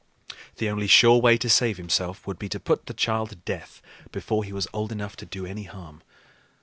[0.55, 3.83] The only sure way to save himself would be to put the child to death
[4.11, 6.01] before he was old enough to do any harm.